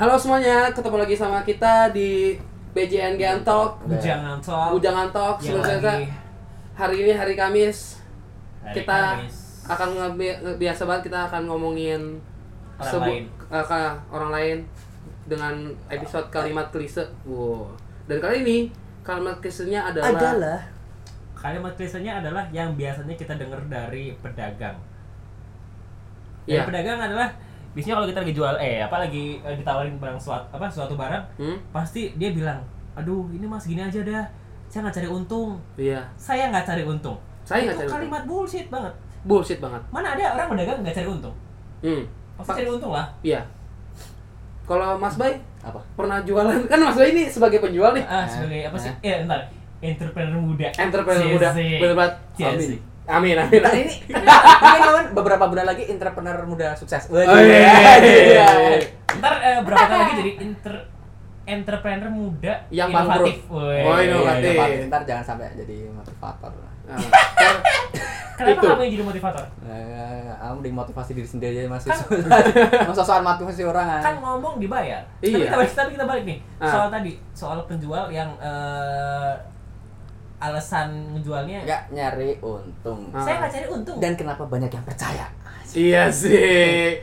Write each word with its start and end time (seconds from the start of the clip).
Halo 0.00 0.16
semuanya, 0.16 0.72
ketemu 0.72 0.96
lagi 0.96 1.12
sama 1.12 1.44
kita 1.44 1.92
di 1.92 2.32
BJN 2.72 3.20
Gian 3.20 3.44
Talk, 3.44 3.84
Jangan 4.00 4.40
talk. 4.40 4.72
Ujangan 4.72 5.12
Talk. 5.12 5.36
Lagi 5.44 6.08
hari 6.72 6.96
ini 7.04 7.12
hari 7.12 7.36
Kamis, 7.36 8.00
hari 8.64 8.80
kita 8.80 9.20
Kamis. 9.20 9.36
akan 9.68 9.88
nge- 10.16 10.56
biasa 10.56 10.88
banget 10.88 11.12
kita 11.12 11.28
akan 11.28 11.42
ngomongin 11.44 12.16
Orang 12.80 12.88
sebu- 12.88 13.12
lain. 13.12 13.24
eh, 13.52 13.60
ke- 13.62 13.98
orang 14.08 14.30
lain 14.32 14.56
dengan 15.28 15.54
episode 15.92 16.32
kalimat 16.32 16.72
klise. 16.72 17.04
Wow. 17.28 17.68
Dan 18.08 18.24
kali 18.24 18.40
ini 18.40 18.58
kalimat 19.04 19.36
klisenya 19.38 19.84
adalah, 19.86 20.08
adalah 20.10 20.60
Kalimat 21.36 21.72
klisenya 21.72 22.20
adalah 22.20 22.44
yang 22.50 22.72
biasanya 22.72 23.16
kita 23.16 23.32
dengar 23.32 23.60
dari 23.64 24.12
pedagang. 24.16 24.76
Iya. 26.44 26.64
Dari 26.64 26.68
pedagang 26.68 27.00
adalah 27.00 27.28
biasanya 27.70 27.94
kalau 27.94 28.08
kita 28.08 28.20
lagi 28.20 28.34
jual 28.34 28.54
eh 28.56 28.78
apa 28.78 28.96
lagi 28.98 29.38
eh, 29.38 29.54
ditawarin 29.54 29.94
barang 29.96 30.16
suatu 30.16 30.46
apa 30.48 30.66
suatu 30.66 30.94
barang 30.94 31.22
Hmm? 31.36 31.56
pasti 31.70 32.10
dia 32.14 32.30
bilang, 32.30 32.58
"Aduh, 32.92 33.26
ini 33.28 33.44
Mas 33.44 33.64
gini 33.64 33.78
aja 33.78 34.00
dah. 34.00 34.24
Saya 34.66 34.84
nggak 34.84 34.96
cari 34.96 35.08
untung. 35.08 35.58
Iya. 35.76 36.02
Saya 36.14 36.48
nggak 36.48 36.64
cari 36.64 36.82
untung." 36.82 37.16
Saya 37.42 37.64
nggak 37.64 37.72
Itu 37.72 37.80
cari 37.80 37.86
untung. 37.86 37.96
kalimat 37.96 38.22
bullshit 38.24 38.66
banget. 38.68 38.94
Bullshit 39.22 39.58
banget. 39.58 39.82
Mana 39.88 40.14
ada 40.14 40.24
orang 40.32 40.48
pedagang 40.48 40.78
nggak 40.80 40.94
cari 40.94 41.08
untung? 41.08 41.34
Hmm. 41.80 42.02
Pasti 42.36 42.48
Pa- 42.48 42.56
cari 42.56 42.68
untung 42.68 42.92
lah. 42.92 43.06
Iya. 43.20 43.40
Kalau 44.64 44.94
Mas 44.96 45.14
Bay 45.14 45.34
apa? 45.60 45.82
pernah 45.92 46.22
jualan 46.22 46.56
kan 46.64 46.78
Mas 46.80 46.94
Bay 46.94 47.10
ini 47.10 47.26
sebagai 47.26 47.58
penjual 47.58 47.90
nih. 47.92 48.04
Ah, 48.04 48.22
sebagai 48.24 48.60
apa 48.64 48.76
sih? 48.76 48.92
Eh, 49.00 49.22
entar. 49.22 49.40
Entrepreneur 49.80 50.36
muda. 50.36 50.68
Entrepreneur 50.70 51.26
muda. 51.30 51.48
cie. 51.52 51.78
Bener 51.78 51.94
banget. 51.94 52.14
Amin. 53.06 53.34
Amin. 53.34 53.60
Nah, 53.60 53.72
ini 53.72 53.94
mungkin 54.06 54.82
kawan 54.86 55.06
beberapa 55.12 55.44
bulan 55.46 55.66
lagi 55.66 55.84
entrepreneur 55.86 56.36
muda 56.44 56.74
sukses. 56.74 57.08
Oh, 57.08 57.18
iya, 57.18 57.74
iya, 57.98 57.98
iya. 57.98 58.46
Ntar 59.16 59.34
eh, 59.40 59.58
berapa 59.60 59.82
tahun 59.82 60.00
lagi 60.00 60.14
jadi 60.18 60.32
inter 60.40 60.74
entrepreneur 61.42 62.06
muda 62.08 62.54
Yang 62.68 62.88
inovatif. 62.92 63.36
bangkrut. 63.42 63.50
Woi. 63.50 63.80
Oh, 63.82 63.98
inovatif. 63.98 64.52
Iya, 64.54 64.86
Ntar 64.86 65.02
jangan 65.02 65.24
sampai 65.24 65.50
jadi 65.54 65.76
motivator. 65.90 66.52
Nah, 66.86 66.96
Kenapa 68.40 68.56
Itu. 68.56 68.72
kamu 68.72 68.80
yang 68.80 68.92
jadi 68.94 69.04
motivator? 69.04 69.44
Eh, 69.62 70.32
Kamu 70.32 70.58
dimotivasi 70.64 71.10
diri 71.12 71.28
sendiri 71.28 71.54
aja 71.60 71.68
masih 71.68 71.92
Kan- 71.92 72.08
masa 72.88 73.04
soal 73.04 73.20
motivasi 73.20 73.62
orang 73.62 74.00
Kan 74.00 74.16
ngomong 74.16 74.56
dibayar. 74.56 75.04
Iya. 75.20 75.44
Tapi 75.44 75.44
kita 75.44 75.56
balik, 75.58 75.72
tapi 75.76 75.90
kita 75.92 76.04
balik 76.08 76.24
nih. 76.24 76.38
Ah. 76.56 76.72
Soal 76.72 76.88
tadi, 76.88 77.12
soal 77.36 77.58
penjual 77.68 78.08
yang 78.08 78.32
eh, 78.40 79.32
alasan 80.40 80.88
ngejualnya 81.12 81.62
nggak 81.62 81.82
nyari 81.92 82.40
untung. 82.40 83.12
Saya 83.12 83.36
nggak 83.38 83.52
cari 83.52 83.66
untung. 83.68 83.96
Dan 84.00 84.12
kenapa 84.14 84.42
banyak 84.42 84.68
yang 84.68 84.82
percaya? 84.82 85.26
iya 85.70 86.10
sih. 86.10 86.96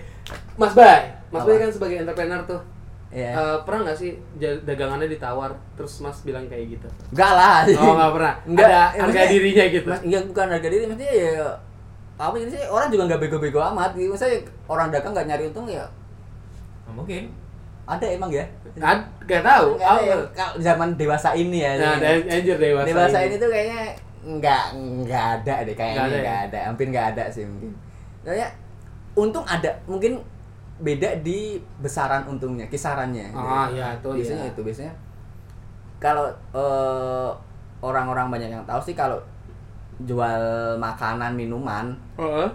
Mas 0.53 0.73
Bay, 0.73 1.07
Mas 1.29 1.39
Apa? 1.39 1.47
Bay 1.47 1.57
kan 1.57 1.71
sebagai 1.71 1.95
entrepreneur 1.97 2.41
tuh. 2.43 2.61
Iya. 3.07 3.31
eh, 3.31 3.57
pernah 3.63 3.87
nggak 3.87 3.97
sih 3.97 4.19
dagangannya 4.67 5.07
ditawar 5.07 5.55
terus 5.73 6.03
Mas 6.03 6.19
bilang 6.21 6.43
kayak 6.45 6.75
gitu? 6.75 6.87
Enggak 7.13 7.31
lah. 7.31 7.63
Oh 7.79 7.95
nggak 7.95 8.11
pernah. 8.11 8.33
Enggak. 8.49 8.67
Ada 8.67 8.75
Ya, 8.75 8.83
harga 8.83 8.99
maksudnya- 9.07 9.31
dirinya 9.31 9.65
gitu. 9.71 9.87
Mas, 9.87 10.01
enggak 10.03 10.23
bukan 10.27 10.47
harga 10.51 10.67
diri, 10.67 10.83
maksudnya 10.83 11.13
ya 11.15 11.37
apa 12.17 12.33
ini 12.35 12.49
sih 12.49 12.63
orang 12.65 12.87
juga 12.89 13.03
nggak 13.07 13.21
bego-bego 13.23 13.59
amat. 13.71 13.91
Gitu. 13.95 14.09
Maksudnya 14.11 14.37
orang 14.67 14.87
dagang 14.91 15.13
nggak 15.15 15.27
nyari 15.29 15.43
untung 15.47 15.67
ya 15.69 15.85
mungkin. 16.89 17.23
Ada 17.87 18.05
emang 18.05 18.27
ya. 18.29 18.43
Kan 18.75 18.99
nggak 19.23 19.41
tahu. 19.41 19.67
Nggak 19.75 19.95
ya. 20.03 20.15
Kalau 20.35 20.53
zaman 20.59 20.89
dewasa 20.93 21.31
ini 21.31 21.63
ya. 21.63 21.71
Nah, 21.73 21.95
dan 21.97 22.19
anjir 22.27 22.57
dewasa. 22.57 22.85
dewasa 22.85 23.17
ini 23.23 23.35
tuh 23.35 23.47
kayaknya 23.47 23.81
nggak 24.27 24.63
nggak 24.75 25.23
ada 25.39 25.55
deh 25.63 25.71
kayaknya 25.71 25.95
Nggak 25.95 26.05
ada 26.05 26.17
nggak 26.19 26.35
ya? 26.35 26.45
ada, 26.45 26.59
hampir 26.67 26.85
nggak 26.91 27.07
ada 27.15 27.23
sih 27.31 27.47
mungkin 27.47 27.71
Kayaknya 28.21 28.47
untung 29.15 29.45
ada 29.47 29.71
mungkin 29.87 30.19
beda 30.77 31.23
di 31.23 31.55
besaran 31.79 32.27
untungnya 32.27 32.67
kisarannya 32.67 33.31
Ah, 33.31 33.65
iya, 33.67 33.95
itu 33.95 34.07
biasanya 34.11 34.43
iya. 34.43 34.51
itu 34.51 34.61
biasanya 34.61 34.93
kalau 35.97 36.27
eh, 36.53 37.29
orang-orang 37.79 38.27
banyak 38.29 38.49
yang 38.51 38.61
tahu 38.61 38.83
sih 38.83 38.93
kalau 38.93 39.17
jual 39.97 40.43
makanan 40.77 41.33
minuman 41.33 41.95
Heeh. 42.13 42.45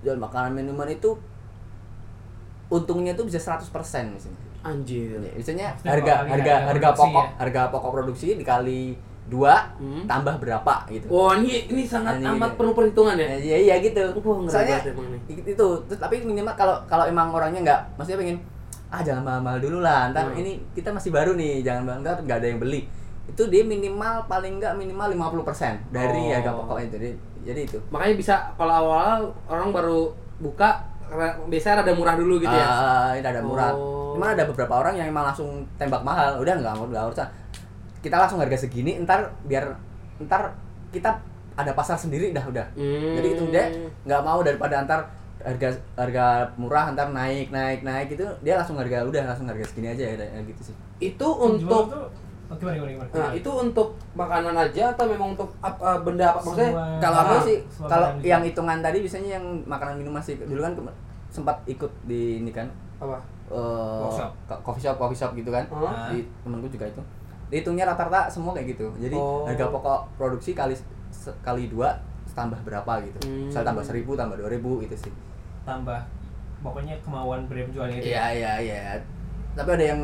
jual 0.00 0.16
makanan 0.16 0.56
minuman 0.56 0.88
itu 0.88 1.12
untungnya 2.66 3.12
itu 3.12 3.22
bisa 3.22 3.38
100% 3.38 3.70
misalnya 4.08 4.40
Anjir. 4.64 5.14
Ya, 5.14 5.30
biasanya 5.30 5.66
Maksudnya 5.70 5.92
harga 5.92 6.14
harga 6.24 6.32
harga 6.32 6.54
harga 6.66 6.88
pokok 6.96 7.12
ya? 7.20 7.32
harga 7.38 7.60
pokok 7.68 7.90
produksi 7.92 8.26
dikali 8.34 8.82
dua 9.24 9.54
Hmm. 9.76 10.04
tambah 10.04 10.36
berapa 10.36 10.74
gitu. 10.86 11.06
Wah 11.06 11.32
ini 11.34 11.64
ini 11.66 11.82
sangat 11.84 12.16
Ini 12.16 12.28
amat 12.30 12.50
gitu. 12.50 12.58
penuh 12.58 12.74
perhitungan 12.74 13.14
ya. 13.14 13.26
Ya, 13.26 13.36
iya 13.38 13.56
iya 13.58 13.74
gitu. 13.78 14.02
Ngeri 14.10 14.48
Soalnya 14.48 14.78
itu 15.28 15.66
terus 15.82 15.98
tapi 15.98 16.20
minimal 16.20 16.52
kalau 16.52 16.76
kalau 16.84 17.04
emang 17.04 17.28
orangnya 17.30 17.60
nggak 17.62 17.80
maksudnya 17.94 18.20
pengen 18.20 18.38
ah 18.86 19.00
jangan 19.00 19.22
mahal-mahal 19.22 19.58
dulu 19.58 19.78
lah 19.80 20.08
ntar 20.08 20.28
Hmm. 20.28 20.38
ini 20.38 20.52
kita 20.70 20.88
masih 20.88 21.10
baru 21.10 21.34
nih 21.34 21.60
jangan 21.60 21.82
bang 21.84 21.98
ntar 22.00 22.16
nggak 22.20 22.36
ada 22.36 22.46
yang 22.46 22.58
beli 22.58 22.86
itu 23.24 23.42
dia 23.48 23.64
minimal 23.64 24.22
paling 24.24 24.60
nggak 24.60 24.76
minimal 24.76 25.08
50% 25.10 25.80
dari 25.88 26.20
Oh. 26.20 26.30
harga 26.30 26.50
pokok 26.54 26.76
itu 26.78 26.94
jadi 26.94 27.10
jadi 27.42 27.60
itu 27.64 27.78
Makanya 27.88 28.14
bisa 28.14 28.34
kalau 28.54 28.74
awal 28.78 29.18
orang 29.46 29.68
baru 29.70 30.12
buka 30.36 30.84
biasanya 31.46 31.74
rada 31.80 31.92
murah 31.92 32.14
dulu 32.14 32.34
gitu 32.38 32.50
ya. 32.50 32.66
Ah, 32.66 33.10
ini 33.12 33.22
ada 33.22 33.40
murah 33.40 33.70
Oh. 33.72 34.14
cuman 34.14 34.30
ada 34.32 34.46
beberapa 34.46 34.74
orang 34.76 34.94
yang 34.94 35.08
emang 35.08 35.26
langsung 35.26 35.48
tembak 35.74 36.00
mahal 36.00 36.38
udah 36.38 36.54
nggak 36.54 36.74
mau 36.74 36.86
nggak 36.86 37.04
urusan 37.08 37.28
kita 37.98 38.14
langsung 38.14 38.38
harga 38.38 38.56
segini 38.56 39.02
ntar 39.02 39.26
biar 39.42 39.74
ntar 40.20 40.54
kita 40.90 41.10
ada 41.54 41.70
pasar 41.72 41.94
sendiri 41.94 42.30
dah 42.30 42.42
udah 42.42 42.66
Hmm. 42.72 43.14
jadi 43.14 43.28
itu 43.30 43.44
dia 43.48 43.64
nggak 44.04 44.22
mau 44.22 44.38
daripada 44.40 44.78
antar 44.78 45.00
harga 45.40 45.68
harga 45.94 46.24
murah 46.54 46.88
antar 46.88 47.10
naik 47.10 47.50
naik 47.50 47.82
naik 47.82 48.06
gitu 48.08 48.22
dia 48.40 48.54
langsung 48.54 48.78
harga 48.78 49.02
udah 49.02 49.22
langsung 49.24 49.44
harga 49.44 49.66
segini 49.66 49.90
aja 49.90 50.04
ya, 50.08 50.40
gitu 50.40 50.62
sih 50.64 50.74
itu 51.00 51.26
untuk 51.26 51.90
oh, 52.44 52.54
gimana 52.54 52.74
gimana 52.74 52.90
gimana. 52.94 53.08
Nah, 53.10 53.30
itu 53.32 53.50
untuk 53.50 53.88
makanan 54.12 54.54
aja 54.54 54.84
atau 54.90 55.04
memang 55.04 55.32
untuk 55.32 55.48
ap- 55.58 55.78
eh, 55.78 55.98
benda 56.00 56.26
apa 56.26 56.38
maksudnya? 56.38 56.70
Semua- 56.70 56.98
kalau 56.98 57.18
aku 57.18 57.34
sih 57.42 57.56
kalau 57.80 58.08
yang 58.20 58.42
hitungan 58.42 58.78
tadi 58.78 58.98
biasanya 58.98 59.30
yang 59.34 59.44
makanan 59.64 59.94
minuman 59.96 60.20
sih 60.20 60.34
dulu 60.36 60.60
kan 60.60 60.72
sempat 61.28 61.56
ikut 61.64 61.90
di 62.02 62.38
ini 62.38 62.50
kan 62.50 62.68
Apa? 62.96 63.18
eh, 63.46 64.00
Workshop. 64.00 64.30
coffee 64.60 64.82
shop 64.82 64.96
coffee 64.96 65.16
shop 65.16 65.30
gitu 65.32 65.50
kan. 65.50 65.64
Ah. 65.68 66.08
di 66.08 66.22
temenku 66.40 66.68
juga 66.68 66.86
itu 66.86 67.02
dihitungnya 67.46 67.84
rata-rata 67.84 68.26
semua 68.26 68.50
kayak 68.50 68.72
gitu 68.72 68.88
jadi 68.96 69.14
Oh. 69.14 69.44
harga 69.44 69.68
pokok 69.68 70.00
produksi 70.14 70.52
kali 70.52 70.74
kali 71.40 71.68
dua 71.68 71.92
tambah 72.28 72.58
berapa 72.60 72.98
gitu 73.00 73.18
Hmm. 73.22 73.46
misal 73.46 73.62
tambah 73.62 73.78
seribu 73.80 74.14
tambah 74.14 74.34
dua 74.34 74.48
ribu 74.48 74.80
gitu 74.80 74.96
sih 74.98 75.12
tambah 75.62 76.02
pokoknya 76.60 76.96
kemauan 76.98 77.44
brand 77.44 77.68
penjualnya 77.68 77.96
itu. 77.96 78.08
Iya 78.08 78.24
iya 78.32 78.52
iya. 78.58 78.82
Tapi 79.52 79.70
ada 79.70 79.84
yang 79.86 80.02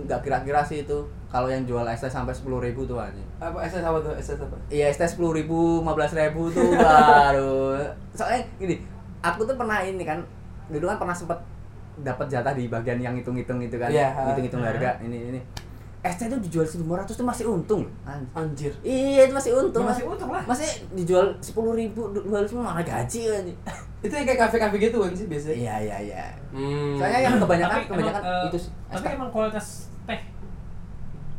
nggak 0.00 0.20
kira-kira 0.20 0.60
sih 0.60 0.82
itu 0.82 0.98
kalau 1.26 1.46
yang 1.46 1.62
jual 1.62 1.82
es 1.84 1.98
teh 1.98 2.08
sampai 2.08 2.30
sepuluh 2.30 2.58
ribu 2.58 2.82
tuh 2.82 2.96
aja. 2.96 3.20
Apa 3.38 3.60
SS 3.60 3.82
apa 3.82 3.98
tuh? 3.98 4.12
SS 4.12 4.38
apa? 4.40 4.56
Iya 4.68 4.86
es 4.86 4.96
teh 4.96 5.04
sepuluh 5.04 5.32
ribu, 5.32 5.80
lima 5.80 5.92
belas 5.92 6.10
ribu 6.10 6.48
tuh 6.48 6.72
baru. 6.78 7.76
Soalnya 8.12 8.40
gini, 8.56 8.80
aku 9.18 9.42
tuh 9.42 9.54
pernah 9.54 9.80
ini 9.80 10.02
kan, 10.02 10.20
dulu 10.66 10.86
kan 10.86 10.98
pernah 10.98 11.12
sempet 11.12 11.38
dapat 11.98 12.26
jatah 12.28 12.52
di 12.52 12.66
bagian 12.66 12.96
yang 12.96 13.14
hitung-hitung 13.14 13.58
itu 13.58 13.74
kan, 13.74 13.88
Iya. 13.88 14.14
hitung-hitung 14.28 14.62
Nah. 14.62 14.70
harga 14.70 15.00
ini 15.00 15.18
ini. 15.28 15.40
Es 15.98 16.14
teh 16.14 16.26
tuh 16.26 16.38
dijual 16.38 16.62
seribu 16.62 16.94
ratus 16.94 17.14
tuh 17.14 17.26
masih 17.26 17.44
untung. 17.44 17.82
Anj- 18.02 18.30
Anjir. 18.32 18.70
Iya 18.80 19.26
itu 19.26 19.34
masih 19.34 19.50
untung. 19.52 19.82
Ya, 19.82 19.90
masih 19.90 20.04
untung 20.06 20.30
lah. 20.30 20.42
Masih 20.46 20.68
dijual 20.94 21.26
sepuluh 21.38 21.74
ribu, 21.74 22.06
dua 22.08 22.38
ribu 22.40 22.62
malah 22.62 22.80
gaji 22.80 23.20
kan. 23.26 23.42
Itu 23.98 24.14
yang 24.14 24.26
kayak 24.30 24.40
kafe-kafe 24.46 24.76
gitu 24.78 24.96
kan 25.02 25.12
sih 25.12 25.26
biasanya. 25.26 25.56
Iya 25.58 25.74
iya 25.82 25.96
iya. 26.06 26.24
Hmm. 26.54 26.94
Soalnya 26.94 27.20
yang 27.26 27.36
kebanyakan 27.42 27.78
Tapi 27.82 27.90
kebanyakan 27.90 28.22
emang, 28.22 28.38
eh, 28.38 28.48
itu 28.50 28.58
sih. 28.62 28.70
Tapi 28.88 29.06
emang 29.18 29.30
kualitas 29.34 29.66
teh 30.06 30.20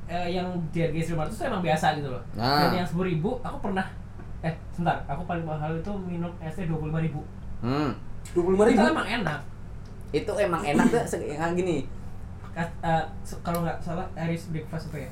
eh, 0.09 0.27
yang 0.33 0.47
seribu 0.73 1.23
ratus 1.23 1.35
itu 1.39 1.45
emang 1.47 1.63
biasa 1.63 1.85
gitu 1.97 2.09
loh. 2.11 2.23
Nah. 2.35 2.67
Dan 2.67 2.83
yang 2.83 2.87
sepuluh 2.87 3.07
ribu, 3.07 3.29
aku 3.39 3.57
pernah 3.63 3.87
eh 4.39 4.55
sebentar, 4.71 5.03
aku 5.07 5.23
paling 5.27 5.43
mahal 5.43 5.71
itu 5.75 5.91
minum 6.03 6.31
es 6.39 6.55
teh 6.55 6.67
dua 6.67 6.79
puluh 6.79 6.91
lima 6.91 7.01
ribu. 7.03 7.21
Hmm. 7.63 7.91
dua 8.35 8.43
puluh 8.43 8.55
lima 8.59 8.65
ribu. 8.67 8.79
Itu 8.83 8.91
emang 8.91 9.07
enak. 9.07 9.39
itu 10.09 10.31
emang 10.41 10.65
enak 10.65 10.85
tuh 10.89 11.05
yang 11.21 11.53
gini 11.53 11.85
eh, 12.57 13.03
se- 13.21 13.37
kalau 13.45 13.61
nggak 13.61 13.77
salah 13.77 14.09
Harris 14.17 14.49
breakfast 14.49 14.89
apa 14.89 15.05
ya? 15.05 15.11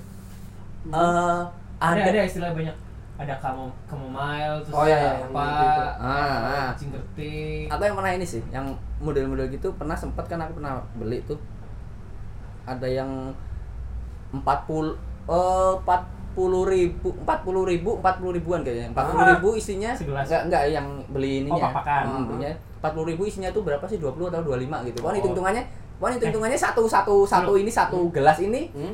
eh 0.90 1.44
Ada 1.78 2.02
ada 2.02 2.10
ada 2.10 2.22
istilah 2.26 2.50
banyak. 2.58 2.74
Ada 3.18 3.34
kamu 3.38 3.66
chamomile 3.84 4.56
terus 4.62 4.74
Oh, 4.74 4.86
iya, 4.86 4.94
iya, 4.94 5.12
apa 5.20 5.42
yang 5.42 5.58
gitu. 5.58 5.82
Ah, 5.98 6.38
ah. 6.38 6.68
aku 7.68 7.82
yang 7.84 7.96
pernah 7.98 8.12
ini 8.14 8.26
sih 8.26 8.42
yang 8.48 8.66
model-model 8.98 9.50
gitu 9.50 9.74
pernah 9.74 9.98
sempat 9.98 10.26
kan 10.26 10.38
aku 10.38 10.62
pernah 10.62 10.78
beli 10.94 11.26
tuh 11.26 11.42
ada 12.64 12.86
yang 12.86 13.34
40 14.32 14.46
eh 15.28 15.74
40 16.38 16.70
ribu 16.70 17.10
40 17.26 17.72
ribu 17.74 17.90
40 17.98 18.38
ribuan 18.38 18.60
kayaknya 18.62 18.94
40 18.94 19.34
ribu 19.34 19.50
isinya 19.58 19.92
Segelas. 19.92 20.30
enggak 20.30 20.42
enggak 20.46 20.64
yang 20.70 20.88
beli 21.10 21.42
ininya 21.42 21.74
Oh. 21.74 21.82
Hmm, 22.06 22.24
belinya 22.30 22.54
40 22.78 23.10
ribu 23.10 23.22
isinya 23.26 23.50
tuh 23.50 23.66
berapa 23.66 23.82
sih 23.90 23.98
20 23.98 24.30
atau 24.30 24.46
25 24.46 24.86
gitu 24.86 25.02
kan 25.02 25.10
Oh. 25.10 25.16
hitung 25.18 25.34
hitungannya 25.34 25.64
kan 25.98 26.12
hitung 26.14 26.30
hitungannya 26.30 26.60
satu 26.60 26.86
satu 26.86 27.26
satu 27.26 27.58
ini 27.58 27.72
satu 27.74 28.14
gelas 28.14 28.38
ini 28.38 28.70
Hmm? 28.70 28.94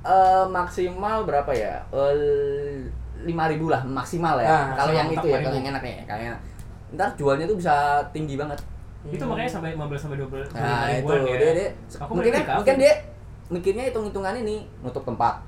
Eh 0.00 0.44
maksimal 0.48 1.28
berapa 1.28 1.50
ya? 1.52 1.84
Eh, 1.92 2.88
lima 3.20 3.44
ribu 3.52 3.68
lah 3.68 3.84
maksimal 3.84 4.40
ya. 4.40 4.48
Ah, 4.48 4.64
kalau 4.72 4.92
yang 4.96 5.08
itu 5.12 5.26
ya, 5.28 5.38
5.000. 5.40 5.44
kalau 5.44 5.56
yang 5.60 5.68
enak 5.76 5.82
nih, 5.84 5.94
kayak 6.08 6.36
ntar 6.96 7.08
jualnya 7.20 7.44
tuh 7.44 7.56
bisa 7.60 8.00
tinggi 8.10 8.34
banget. 8.40 8.58
Itu 9.06 9.24
makanya 9.24 9.50
sampai 9.60 9.76
15 9.76 9.96
sampai 9.96 10.16
20 10.20 10.44
Nah, 10.56 10.84
itu 10.92 11.12
ya. 11.12 11.36
dia, 11.40 11.52
dia 11.56 11.68
Aku 12.04 12.12
mungkin 12.12 12.32
beli 12.36 12.44
di 12.44 12.52
mungkin 12.52 12.74
dia 12.76 12.92
mikirnya 13.50 13.84
hitung-hitungan 13.90 14.34
ini 14.44 14.56
nutup 14.84 15.02
tempat 15.02 15.40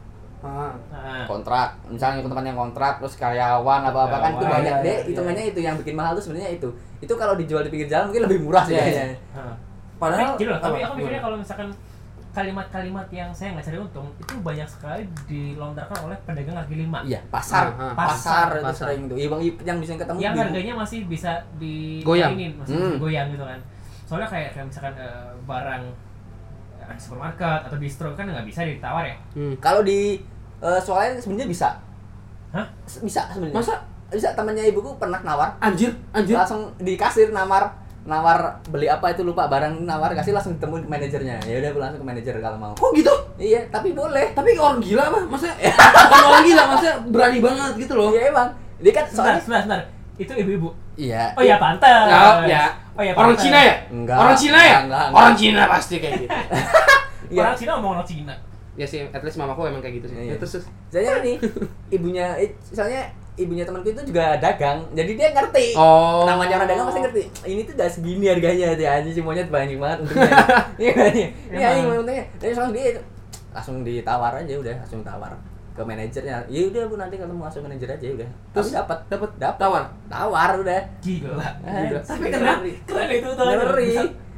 Ah. 0.43 0.75
Nah, 0.90 1.22
kontrak 1.31 1.78
misalnya 1.87 2.19
tempat 2.26 2.43
yang 2.43 2.58
kontrak 2.58 2.98
terus 2.98 3.14
karyawan 3.14 3.81
apa 3.87 4.00
apa 4.10 4.16
kan 4.19 4.31
itu 4.34 4.46
banyak 4.50 4.75
iya, 4.75 4.82
deh 4.82 4.96
iya. 4.98 5.08
hitungannya 5.14 5.44
itu 5.55 5.60
yang 5.62 5.78
bikin 5.78 5.94
mahal 5.94 6.19
tuh 6.19 6.25
sebenarnya 6.26 6.58
itu 6.58 6.66
itu 6.98 7.14
kalau 7.14 7.38
dijual 7.38 7.62
di 7.62 7.70
pinggir 7.70 7.87
jalan 7.87 8.10
mungkin 8.10 8.26
lebih 8.26 8.38
murah 8.43 8.66
sih 8.66 8.75
Iya, 8.75 8.82
kayaknya 8.82 9.06
nah. 9.38 9.55
Padahal 10.02 10.34
tapi 10.34 10.43
gini 10.43 10.50
loh, 10.50 10.58
tapi 10.58 10.78
aku 10.82 10.94
mikirnya 10.98 11.22
kalau 11.22 11.37
misalkan 11.38 11.69
kalimat-kalimat 12.32 13.06
yang 13.08 13.29
saya 13.31 13.52
nggak 13.52 13.67
cari 13.67 13.79
untung 13.79 14.08
itu 14.17 14.32
banyak 14.38 14.64
sekali 14.64 15.05
dilontarkan 15.26 15.99
oleh 16.02 16.17
pedagang 16.25 16.56
kaki 16.56 16.75
lima 16.79 16.99
iya 17.02 17.20
pasar 17.29 17.70
Ah, 17.70 17.82
ah. 17.87 17.94
pasar 17.94 18.46
itu 18.55 18.64
Pasar. 18.64 18.88
sering 18.88 19.02
tuh 19.05 19.17
yang 19.17 19.32
yang 19.62 19.79
bisa 19.79 19.93
ketemu 19.94 20.19
yang 20.19 20.34
harganya 20.34 20.73
masih 20.75 21.05
bisa 21.05 21.31
di 21.56 22.00
Goyang. 22.00 22.32
mainin, 22.32 22.52
masih 22.56 22.73
Hmm. 22.75 22.96
goyang 22.96 23.29
gitu 23.29 23.44
kan 23.44 23.61
soalnya 24.02 24.29
kayak 24.29 24.49
kayak 24.52 24.67
misalkan 24.67 24.94
eh, 24.94 25.29
barang 25.44 25.84
di 26.82 26.99
supermarket 26.99 27.61
atau 27.64 27.79
distro 27.79 28.08
kan 28.12 28.25
nggak 28.26 28.44
bisa 28.44 28.61
ditawar 28.62 29.05
ya 29.05 29.17
Hmm. 29.32 29.55
kalau 29.58 29.81
di 29.81 30.20
uh, 30.58 30.76
soalnya 30.76 31.17
sebenarnya 31.17 31.49
bisa 31.49 31.69
Hah? 32.50 32.67
bisa 33.00 33.29
sebenarnya 33.29 33.56
Masa? 33.56 33.76
bisa 34.08 34.29
temannya 34.32 34.69
ibuku 34.69 34.93
pernah 34.96 35.17
nawar 35.20 35.56
Anjir, 35.58 35.88
anjir. 36.11 36.37
langsung 36.37 36.69
di 36.76 36.94
kasir 36.94 37.29
nawar 37.29 37.73
nawar 38.02 38.38
beli 38.66 38.87
apa 38.87 39.10
itu 39.10 39.22
lupa 39.22 39.46
barang 39.46 39.82
nawar 39.82 40.10
kasih 40.12 40.34
langsung 40.34 40.58
ketemu 40.58 40.82
manajernya 40.84 41.37
ya 41.43 41.54
udah 41.60 41.70
langsung 41.78 42.00
ke 42.02 42.06
manajer 42.06 42.34
kalau 42.38 42.58
mau 42.58 42.72
Kok 42.75 42.90
gitu? 42.93 43.14
iya 43.38 43.62
tapi 43.70 43.94
boleh 43.94 44.34
Tapi 44.34 44.54
orang 44.54 44.82
gila? 44.82 45.06
Masa 45.31 45.54
bukan 45.54 46.22
orang 46.26 46.44
gila, 46.44 46.62
maksudnya 46.66 46.96
berani 47.08 47.38
banget 47.38 47.72
gitu 47.78 47.94
loh. 47.94 48.10
iya 48.10 48.28
emang 48.28 48.49
dia 48.78 48.93
kan 48.93 49.04
soalnya 49.06 49.38
sebentar 49.38 49.62
sebentar 49.62 49.81
itu 50.19 50.32
ibu-ibu 50.34 50.69
iya 50.94 51.31
oh 51.32 51.43
ya 51.43 51.56
pantas 51.56 52.10
Ya, 52.10 52.43
ya. 52.44 52.64
oh 52.93 53.02
ya 53.02 53.12
Orang. 53.14 53.38
Cina 53.38 53.58
ya? 53.58 53.75
Enggak. 53.88 54.16
Orang 54.19 54.37
Cina 54.37 54.58
ya? 54.58 54.60
Enggak, 54.60 54.82
enggak, 54.82 55.02
enggak. 55.06 55.16
Orang 55.16 55.34
Cina 55.34 55.62
pasti 55.66 55.94
kayak 55.96 56.14
gitu. 56.20 56.31
Iya. 57.32 57.40
orang 57.40 57.56
Cina 57.56 57.70
ngomong 57.78 57.93
orang 57.96 58.05
Cina 58.05 58.34
ya 58.72 58.86
sih, 58.88 59.04
at 59.04 59.20
least 59.20 59.36
mamaku 59.36 59.69
emang 59.69 59.84
kayak 59.84 60.00
gitu 60.00 60.06
sih. 60.12 60.16
Iya. 60.16 60.32
Ya, 60.32 60.36
terus 60.40 60.52
soalnya 60.88 61.12
ini 61.24 61.32
ibunya 61.92 62.26
eh, 62.40 62.56
soalnya 62.72 63.04
ibunya 63.32 63.64
temanku 63.64 63.88
itu 63.88 64.02
juga 64.12 64.36
dagang 64.36 64.84
jadi 64.92 65.12
dia 65.16 65.28
ngerti. 65.32 65.72
Oh. 65.76 66.28
namanya 66.28 66.60
orang 66.60 66.69
dagang 66.69 66.86
pasti 66.88 67.00
ngerti. 67.00 67.22
Ini 67.48 67.60
tuh 67.64 67.74
gak 67.76 67.90
segini 67.92 68.24
harganya 68.28 68.76
dia 68.76 68.90
aja 69.00 69.08
sih 69.08 69.24
monyet 69.24 69.48
banyak 69.48 69.80
banget 69.80 70.04
untungnya. 70.04 70.32
Iya 70.82 70.92
kan 70.92 71.12
iya 71.12 71.28
iya 71.52 71.69
Emang. 71.80 72.04
untungnya. 72.04 72.24
Jadi 72.40 72.52
langsung 72.52 72.74
dia 72.76 73.00
langsung 73.52 73.76
ditawar 73.84 74.32
aja 74.40 74.54
udah 74.56 74.74
langsung 74.84 75.00
tawar 75.04 75.32
ke 75.72 75.80
manajernya. 75.80 76.36
Ya 76.52 76.60
udah 76.69 76.82
bu 76.84 76.94
nanti 77.00 77.16
ketemu 77.16 77.40
langsung 77.40 77.64
manajer 77.64 77.88
aja 77.88 78.06
udah. 78.20 78.28
Terus 78.52 78.69
tapi 78.69 78.76
dapat 78.76 78.98
dapat 79.08 79.30
dapat 79.40 79.58
tawar. 79.60 79.84
tawar 80.12 80.50
udah. 80.60 80.80
Gila. 81.00 81.48
Eh, 81.64 81.88
tapi 82.04 82.26
ngeri. 82.28 82.36
keren 82.36 82.60
keren 82.84 83.08
itu 83.16 83.28
tuh 83.32 83.44
Ngeri. 83.48 83.92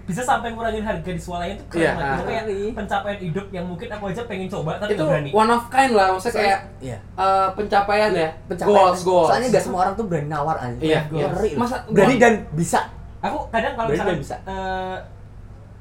Bisa, 0.05 0.21
sampai 0.21 0.49
ngurangin 0.51 0.81
harga 0.81 1.07
di 1.07 1.17
swalayan 1.17 1.57
tuh 1.57 1.67
keren 1.67 1.81
Iya, 1.81 1.93
banget. 1.93 2.13
itu 2.13 2.25
kayak 2.25 2.43
Ngeri. 2.45 2.65
pencapaian 2.73 3.19
hidup 3.19 3.47
yang 3.51 3.65
mungkin 3.65 3.89
aku 3.89 4.05
aja 4.07 4.23
pengen 4.25 4.49
coba 4.49 4.71
tapi 4.77 4.91
Itu 4.93 5.05
berani 5.05 5.31
one 5.31 5.51
of 5.51 5.65
kind 5.69 5.93
lah, 5.93 6.07
maksudnya 6.11 6.37
kayak 6.37 6.59
iya 6.79 6.99
eh, 7.01 7.49
pencapaian 7.53 8.11
ya. 8.13 8.29
pencapaian 8.45 8.69
Goals, 8.71 9.01
goals. 9.03 9.29
soalnya 9.29 9.49
gak 9.51 9.65
semua 9.65 9.81
orang 9.83 9.95
tuh 9.95 10.05
berani 10.05 10.29
nawar 10.29 10.57
aja 10.59 10.77
Iya, 10.79 11.01
ngeri 11.09 11.51
Masa 11.55 11.77
berani 11.87 12.17
dan 12.17 12.35
bisa 12.51 12.81
aku 13.19 13.49
kadang 13.49 13.73
kalau 13.75 13.89
dan 13.89 14.17
bisa. 14.17 14.37
eh, 14.45 14.97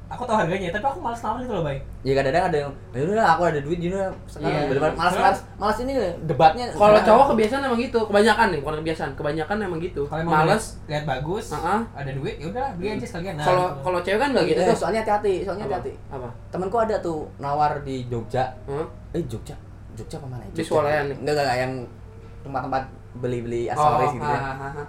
aku 0.04 0.22
tahu 0.22 0.36
harganya 0.36 0.68
tapi 0.68 0.84
aku 0.84 1.00
malas 1.00 1.20
nawar 1.20 1.40
gitu 1.40 1.52
loh 1.52 1.64
bay 1.64 1.80
ya 2.00 2.12
kadang-kadang 2.12 2.44
ada 2.46 2.58
yang 2.60 2.72
ya 2.92 3.00
udah 3.08 3.26
aku 3.26 3.42
ada 3.46 3.58
duit 3.58 3.78
jadi 3.78 3.96
sekarang 4.28 4.52
Iya. 4.52 4.60
bener-bener 4.68 4.94
malas 4.94 5.14
malas 5.16 5.38
malas 5.56 5.78
ini 5.80 5.92
debatnya 6.22 6.64
Kalau 6.70 7.00
cowok 7.00 7.26
kebiasaan 7.32 7.62
emang 7.64 7.80
gitu, 7.80 8.00
kebanyakan 8.04 8.46
nih, 8.46 8.58
bukan 8.60 8.74
kebiasaan, 8.78 9.10
kebanyakan 9.14 9.56
emang 9.64 9.80
gitu. 9.80 10.02
kalau 10.04 10.22
Males. 10.22 10.64
lihat- 10.84 11.08
bagus 11.08 11.44
Ah, 11.50 11.58
ah. 11.58 11.80
ada 11.96 12.10
duit 12.10 12.36
ya 12.36 12.46
udah 12.46 12.66
beli 12.76 12.88
aja 12.92 13.06
sekalian 13.06 13.34
nah, 13.34 13.44
Kalau 13.44 13.64
gitu. 13.66 13.80
kalau 13.80 13.98
cewek 14.00 14.18
kan 14.18 14.28
nggak 14.30 14.44
gitu. 14.46 14.60
Eh, 14.60 14.66
ya. 14.66 14.76
soalnya 14.76 15.00
hati-hati 15.00 15.34
soalnya 15.40 15.64
Apa? 15.64 15.74
hati-hati 15.74 15.92
Apa? 16.12 16.28
temanku 16.48 16.76
ada 16.76 16.96
tuh 16.98 17.18
nawar 17.36 17.72
di 17.80 17.96
Jogja 18.06 18.44
Hah? 18.62 18.86
eh 19.10 19.22
Jogja 19.24 19.56
Jogja 19.94 20.16
apa 20.16 20.26
mana 20.28 20.42
ya? 20.42 20.50
Di 20.50 20.56
Jogja. 20.56 20.68
swalayan 20.70 21.04
nih? 21.06 21.16
enggak 21.18 21.34
enggak 21.34 21.58
yang 21.58 21.72
tempat-tempat 22.40 22.82
beli-beli 23.16 23.62
aksesoris 23.66 24.10
gitu 24.12 24.26
ya 24.26 24.40
ah. 24.42 24.86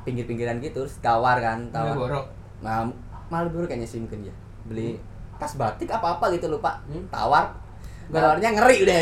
pinggir-pinggiran 0.00 0.56
gitu 0.58 0.78
terus 0.80 0.94
tawar 0.98 1.36
kan 1.36 1.58
tawar 1.68 1.94
borok 1.94 2.26
nah 2.60 2.86
malah 3.28 3.48
baru 3.48 3.66
kayaknya 3.66 3.88
sih 3.88 3.98
mungkin 3.98 4.22
ya 4.22 4.34
beli 4.64 4.98
tas 5.34 5.54
batik 5.54 5.88
apa 5.88 6.16
apa 6.16 6.30
gitu 6.30 6.46
lupa 6.48 6.78
Hmm. 6.84 7.02
tawar 7.08 7.50
tawarnya 8.08 8.50
ngeri 8.52 8.76
udah 8.82 8.98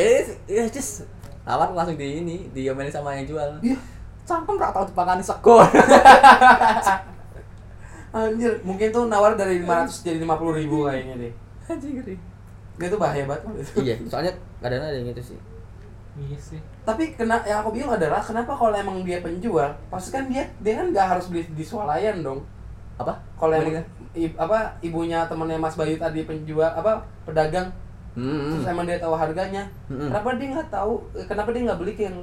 ya 0.47 0.65
just 0.67 1.05
tawar 1.41 1.69
langsung 1.71 1.95
di 1.95 2.21
ini 2.21 2.37
diomelin 2.51 2.89
sama 2.89 3.13
yang 3.13 3.27
jual 3.27 3.49
Iya. 3.61 3.77
cangkem 4.23 4.55
rak 4.55 4.71
tau 4.71 4.85
dipakan 4.85 5.19
sekor 5.21 5.67
Anjir, 8.11 8.59
mungkin 8.63 8.91
tuh 8.91 9.07
nawar 9.07 9.39
dari 9.39 9.63
500 9.63 10.03
jadi 10.03 10.19
50 10.21 10.59
ribu 10.59 10.83
kayaknya 10.83 11.15
deh. 11.17 11.33
anjing 11.65 11.95
ngeri 11.95 12.17
Dia 12.75 12.89
tuh 12.89 12.99
bahaya 12.99 13.23
banget. 13.25 13.63
itu. 13.63 13.79
iya 13.81 13.95
soalnya 14.05 14.33
kadang 14.59 14.83
ada 14.83 14.91
yang 14.93 15.07
gitu 15.09 15.23
sih 15.31 15.39
iya 16.19 16.35
sih 16.37 16.59
Tapi 16.83 17.15
kena 17.15 17.39
yang 17.45 17.63
aku 17.63 17.71
bingung 17.71 17.93
adalah 17.93 18.19
kenapa 18.19 18.51
kalau 18.51 18.75
emang 18.75 19.07
dia 19.07 19.21
penjual, 19.21 19.71
pasti 19.87 20.11
kan 20.11 20.27
dia 20.27 20.43
dia 20.59 20.75
kan 20.77 20.91
nggak 20.91 21.07
harus 21.09 21.31
beli 21.31 21.47
di 21.49 21.63
swalayan 21.63 22.19
dong. 22.21 22.43
Apa 23.01 23.13
Kalau 23.35 23.53
emang 23.53 23.81
i- 24.13 24.37
apa 24.37 24.59
ibunya 24.81 25.25
temennya 25.25 25.57
Mas 25.57 25.75
Bayu 25.75 25.97
tadi 25.97 26.23
penjual 26.23 26.69
apa 26.69 26.97
pedagang 27.25 27.69
Hmm. 28.11 28.53
terus 28.53 28.67
emang 28.67 28.85
dia 28.85 28.99
tahu 28.99 29.15
harganya 29.15 29.63
Hmm. 29.87 30.11
kenapa 30.11 30.35
dia 30.35 30.51
nggak 30.51 30.67
tahu 30.69 30.99
kenapa 31.25 31.49
dia 31.51 31.63
nggak 31.63 31.79
beli 31.79 31.95
yang 31.97 32.17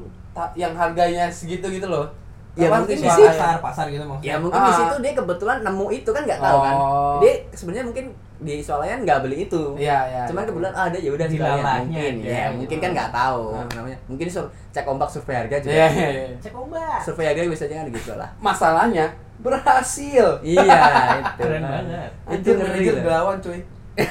yang 0.53 0.73
harganya 0.73 1.25
segitu 1.27 1.63
gitu 1.69 1.87
loh 1.87 2.05
Ya, 2.53 2.73
mungkin 2.73 2.89
di 2.91 3.05
swalayan? 3.05 3.29
pasar 3.31 3.55
pasar 3.61 3.85
gitu 3.85 4.01
maksudnya 4.01 4.27
Ya 4.27 4.35
mungkin 4.35 4.57
di 4.59 4.65
Ah. 4.67 4.77
situ 4.81 4.95
dia 4.97 5.13
kebetulan 5.13 5.57
nemu 5.61 5.85
itu 5.93 6.09
kan 6.09 6.25
nggak 6.25 6.41
tahu 6.41 6.57
kan. 6.59 6.73
Oh. 6.75 7.17
Dia 7.21 7.33
sebenarnya 7.53 7.85
mungkin 7.85 8.05
di 8.39 8.55
swalayan 8.59 9.05
nggak 9.05 9.19
beli 9.21 9.45
itu. 9.45 9.61
Iya, 9.77 9.97
iya. 10.03 10.21
Cuman 10.25 10.41
iya. 10.41 10.49
kebetulan 10.49 10.73
ada 10.75 10.97
ya 10.97 11.09
udah 11.11 11.27
Di 11.29 11.33
sekalian 11.37 11.61
mungkin 11.85 12.13
ya, 12.17 12.33
gitu. 12.41 12.57
mungkin 12.57 12.77
kan 12.81 12.89
nggak 12.91 13.11
tahu 13.13 13.41
Ah. 13.53 13.65
namanya. 13.71 13.97
Mungkin 14.09 14.25
sur 14.27 14.45
cek 14.71 14.85
ombak 14.87 15.05
survei 15.07 15.37
harga 15.37 15.57
juga. 15.61 15.69
Iya, 15.71 15.87
iya, 15.87 16.09
iya. 16.09 16.25
cek 16.39 16.51
obat 16.51 16.97
Survei 16.99 17.25
harga 17.29 17.41
biasanya 17.45 17.75
kan 17.77 17.87
gitu 17.93 18.11
lah. 18.17 18.29
masalahnya 18.39 19.05
berhasil 19.39 20.27
iya, 20.41 20.65
itu. 21.19 21.31
Keren 21.37 21.61
banget. 21.61 22.09
Anjir 22.25 22.53
ngeri 22.53 22.67
manajer 22.67 22.93
lah. 22.93 23.03
gelawan 23.03 23.37
cuy 23.39 23.61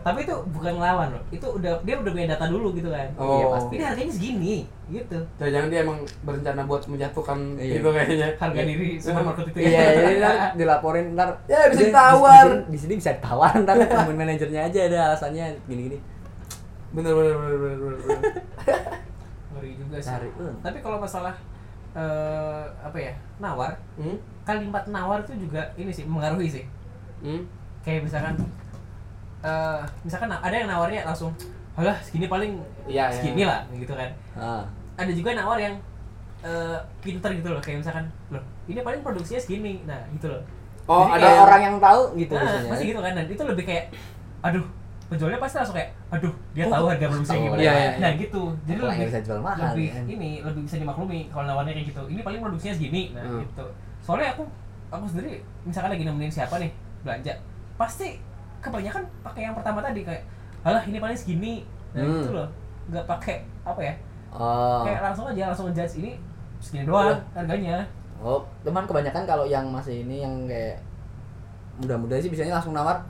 tapi 0.00 0.18
itu 0.22 0.36
bukan 0.52 0.72
ngelawan 0.74 1.08
loh 1.10 1.22
itu 1.30 1.46
udah 1.46 1.72
dia 1.80 1.96
udah 1.96 2.12
punya 2.12 2.28
data 2.28 2.44
dulu 2.46 2.72
gitu 2.72 2.88
kan 2.88 3.08
Iya, 3.10 3.16
Oh. 3.16 3.48
pasti. 3.50 3.72
ini 3.74 3.84
harganya 3.86 4.12
segini 4.12 4.56
gitu 4.86 5.16
jangan-jangan 5.34 5.68
dia 5.68 5.80
emang 5.80 5.98
berencana 6.20 6.62
buat 6.62 6.82
menjatuhkan 6.84 7.38
Iya. 7.56 7.74
itu 7.74 7.88
kayaknya 7.90 8.28
harga 8.36 8.60
diri 8.62 8.90
supermarket 8.96 9.44
itu 9.46 9.58
ya 9.58 9.68
Iya, 9.70 9.80
jadi 9.94 10.12
ntar 10.14 10.34
dilaporin 10.60 11.06
ntar 11.14 11.28
Ya, 11.46 11.60
bisa 11.66 11.78
di- 11.78 11.88
ditawar. 11.88 12.46
Di, 12.68 12.76
sini- 12.76 12.96
bisa 12.96 13.10
ditawar 13.14 13.52
ntar 13.58 13.76
temuin 13.80 14.16
manajernya 14.18 14.60
aja 14.62 14.80
ada 14.82 14.98
alasannya 15.08 15.46
gini-gini. 15.64 15.98
bener 16.90 17.12
bener 17.14 17.34
bener 17.34 17.56
bener 17.56 17.78
bener, 17.78 17.98
bener. 17.98 18.20
ngeri 19.50 19.70
juga 19.74 19.96
sih 19.96 20.10
Cari 20.10 20.28
untung. 20.32 20.56
tapi 20.60 20.78
kalau 20.78 20.98
masalah 20.98 21.32
eh 21.90 22.62
apa 22.80 22.94
ya 22.96 23.12
nawar 23.38 23.74
hmm? 23.98 24.16
kalimat 24.42 24.84
nawar 24.86 25.18
itu 25.20 25.34
juga 25.36 25.62
ini 25.74 25.90
sih 25.90 26.06
mengaruhi 26.06 26.48
sih 26.48 26.64
Hmm? 27.20 27.44
kayak 27.84 28.04
misalkan 28.04 28.32
eh 29.40 29.80
misalkan 30.00 30.30
ada 30.30 30.52
yang 30.52 30.68
nawarnya 30.68 31.04
langsung 31.04 31.32
halah 31.76 31.96
segini 32.00 32.28
paling 32.28 32.56
iya. 32.84 33.08
segini 33.12 33.44
lah 33.44 33.64
gitu 33.72 33.92
kan 33.92 34.08
Ah. 34.32 34.64
ada 34.96 35.12
juga 35.12 35.32
nawar 35.32 35.56
yang 35.56 35.76
eh 36.40 36.78
pinter 37.00 37.28
gitu 37.36 37.48
loh 37.52 37.60
kayak 37.60 37.84
misalkan 37.84 38.08
loh 38.28 38.40
ini 38.64 38.80
paling 38.80 39.00
produksinya 39.00 39.40
segini 39.40 39.84
nah 39.84 40.00
gitu 40.12 40.32
loh 40.32 40.40
oh 40.88 41.04
Jadi 41.08 41.20
ada 41.20 41.26
yang 41.28 41.42
orang 41.44 41.62
yang 41.62 41.76
tahu 41.76 42.02
gitu 42.16 42.32
nah, 42.32 42.44
biasanya. 42.44 42.70
masih 42.72 42.84
gitu 42.88 43.00
kan 43.00 43.12
dan 43.12 43.26
itu 43.28 43.42
lebih 43.44 43.64
kayak 43.68 43.84
aduh 44.40 44.64
penjualnya 45.10 45.38
pasti 45.38 45.56
langsung 45.58 45.74
kayak 45.74 45.90
aduh 46.08 46.32
dia 46.52 46.64
Oh, 46.64 46.72
tahu 46.72 46.84
harga 46.86 47.06
produksinya 47.06 47.34
tahu. 47.34 47.44
gimana 47.44 47.60
Iya, 47.60 47.72
iya, 47.72 47.82
iya. 47.82 47.98
nah 47.98 48.10
gitu 48.14 48.42
jadi 48.62 48.78
Orang 48.78 48.90
lebih 48.92 49.06
bisa 49.06 49.20
jual 49.20 49.40
mahal, 49.40 49.66
lebih 49.68 49.88
kan. 49.90 50.04
ini 50.06 50.30
lebih 50.40 50.62
bisa 50.64 50.76
dimaklumi 50.76 51.20
kalau 51.28 51.44
nawarnya 51.44 51.72
kayak 51.72 51.86
gitu 51.88 52.02
ini 52.06 52.20
paling 52.20 52.40
produksinya 52.40 52.74
segini 52.74 53.02
nah 53.10 53.22
Hmm. 53.22 53.42
gitu 53.42 53.66
soalnya 54.00 54.28
aku 54.32 54.42
aku 54.88 55.04
sendiri 55.06 55.34
misalkan 55.62 55.90
lagi 55.90 56.04
nemenin 56.04 56.30
siapa 56.30 56.54
nih 56.56 56.70
belanja 57.00 57.32
pasti 57.76 58.08
kebanyakan 58.60 59.02
pakai 59.20 59.42
yang 59.42 59.54
pertama 59.54 59.78
tadi 59.80 60.00
kayak 60.00 60.22
alah 60.62 60.82
ini 60.82 60.96
paling 60.96 61.16
segini 61.16 61.54
nah 61.90 62.00
Hmm. 62.00 62.14
gitu 62.16 62.30
loh 62.32 62.48
nggak 62.86 63.04
pakai 63.04 63.36
apa 63.62 63.80
ya 63.82 63.94
Oh. 64.30 64.86
kayak 64.86 65.02
langsung 65.02 65.26
aja 65.26 65.50
langsung 65.50 65.66
ngejudge 65.66 65.98
ini 65.98 66.12
segini 66.56 66.86
doang 66.86 67.18
harganya 67.32 67.82
Oh, 68.16 68.44
teman 68.60 68.84
kebanyakan 68.84 69.24
kalau 69.24 69.42
yang 69.42 69.64
masih 69.66 70.04
ini 70.04 70.20
yang 70.20 70.44
kayak 70.44 70.76
muda-muda 71.76 72.14
sih 72.14 72.28
biasanya 72.28 72.52
langsung 72.54 72.70
nawar. 72.70 73.00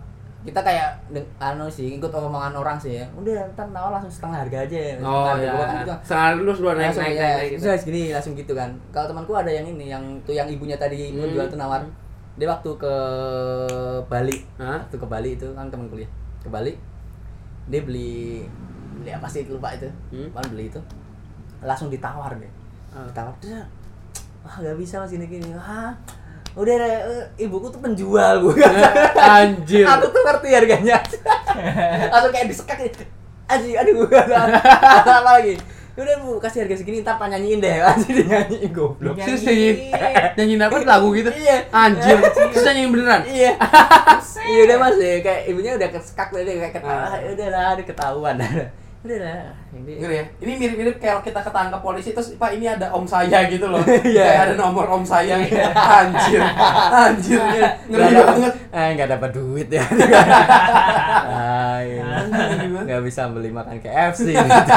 Kita 0.41 0.61
kayak 0.61 0.89
anu 1.37 1.69
sih 1.69 2.01
ikut 2.01 2.09
omongan 2.09 2.55
orang 2.55 2.77
sih 2.77 2.97
ya. 2.97 3.05
Udah 3.13 3.45
ntar 3.53 3.69
nawar 3.69 3.93
langsung 3.93 4.09
setengah 4.09 4.41
harga 4.41 4.59
aja. 4.65 4.81
oh 4.99 5.37
ya 5.37 5.51
gua 5.53 5.67
kan 5.67 5.77
gitu. 5.79 5.95
setengah 6.01 6.29
sebelum 6.51 6.73
naik 6.73 6.85
langsung 6.87 7.05
naik 7.05 7.13
ya, 7.13 7.21
naik, 7.21 7.37
naik 7.37 7.51
gitu. 7.51 7.61
udah 7.61 7.77
segini 7.77 8.03
langsung 8.11 8.35
gitu 8.35 8.53
kan. 8.57 8.71
Kalau 8.89 9.07
temanku 9.07 9.33
ada 9.37 9.51
yang 9.51 9.67
ini 9.67 9.87
yang 9.89 10.05
tuh 10.25 10.33
yang 10.33 10.49
ibunya 10.49 10.75
tadi 10.75 11.13
Hmm. 11.13 11.29
jual 11.29 11.47
tuh 11.47 11.57
nawar. 11.57 11.85
Dia 12.35 12.49
waktu 12.49 12.71
ke 12.75 12.95
Bali, 14.07 14.39
Hah? 14.57 14.81
waktu 14.81 14.97
ke 14.97 15.07
Bali 15.07 15.31
itu 15.35 15.47
kan 15.53 15.69
teman 15.69 15.87
kuliah. 15.87 16.09
Ke 16.41 16.49
Bali 16.49 16.73
dia 17.69 17.81
beli 17.85 18.49
beli 18.97 19.11
apa 19.13 19.29
sih 19.29 19.45
lupa 19.45 19.77
itu. 19.77 19.87
Hmm. 20.09 20.33
Kan 20.33 20.45
beli 20.49 20.69
itu. 20.69 20.81
Langsung 21.61 21.93
ditawar 21.93 22.33
deh 22.35 22.49
Ah. 22.91 23.05
ditawar 23.07 23.31
dia 23.39 23.61
ah 24.41 24.57
gak 24.57 24.75
bisa 24.75 24.97
mas 24.97 25.13
gini 25.13 25.29
gini 25.29 25.53
ah 25.53 25.93
udah 26.53 26.75
eh, 26.83 27.25
ibuku 27.39 27.71
tuh 27.71 27.79
penjual 27.79 28.43
bu 28.43 28.51
Anjir. 29.39 29.87
aku 29.87 30.11
tuh 30.11 30.23
ngerti 30.23 30.49
harganya 30.51 30.99
atau 32.15 32.29
kayak 32.29 32.51
disekak. 32.51 32.79
Aji, 33.51 33.75
aduh 33.75 34.07
atau 34.07 35.13
apa 35.21 35.31
lagi 35.39 35.59
udah 35.99 36.17
bu 36.23 36.39
kasih 36.39 36.65
harga 36.65 36.81
segini 36.81 37.03
ntar 37.03 37.19
tanyain 37.19 37.59
deh 37.59 37.77
Aji 37.83 38.09
dinyanyiin 38.15 38.71
goblok 38.73 39.19
Nyanyiin. 39.19 39.27
Terus 39.27 39.43
nyanyiin 39.45 39.77
nyanyiin 40.39 40.63
apa 40.65 40.77
lagu 40.87 41.09
gitu? 41.13 41.29
Iya. 41.29 41.67
Anjir. 41.69 42.17
Terus 42.25 42.65
nyanyiin 42.65 42.91
beneran. 42.95 43.21
iya 43.27 43.53
iya 44.49 44.61
udah 44.65 44.77
mas 44.81 44.97
ya 44.97 45.19
kayak 45.21 45.43
ibunya 45.47 45.77
udah 45.77 45.89
kesekak 45.91 46.31
udah 46.33 46.43
kayak 46.47 46.73
ketawa 46.73 47.05
Ah. 47.05 47.19
udah 47.21 47.49
lah 47.53 47.69
udah 47.77 47.87
ketahuan 47.87 48.37
udah 49.01 49.17
lah 49.17 49.49
ini 49.73 49.97
Ngeri 49.97 50.13
ya. 50.13 50.25
Ini 50.39 50.53
mirip-mirip 50.55 50.97
kayak 51.01 51.25
kita 51.25 51.41
ketangkap 51.41 51.81
polisi 51.81 52.13
terus 52.13 52.37
Pak 52.37 52.53
ini 52.53 52.69
ada 52.69 52.93
om 52.93 53.03
saya 53.03 53.49
gitu 53.49 53.65
loh. 53.65 53.81
Iya. 54.05 54.25
Kayak 54.27 54.43
ada 54.45 54.55
nomor 54.59 54.85
om 54.87 55.01
saya. 55.01 55.41
Anjir. 55.97 56.45
Anjir. 56.93 57.41
Ngeri 57.41 57.97
Nggak 57.97 58.13
dapet- 58.13 58.29
banget. 58.29 58.53
eh 58.71 58.89
nggak 58.95 59.11
dapat 59.11 59.31
duit 59.33 59.69
ya 59.69 59.81
iya. 61.81 62.05
nggak 62.85 63.03
bisa 63.03 63.33
beli 63.33 63.49
makan 63.49 63.81
KFC 63.81 64.37
gitu. 64.37 64.73